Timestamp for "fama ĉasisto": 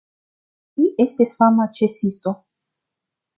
1.41-2.35